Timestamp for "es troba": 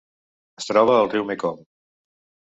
0.61-0.95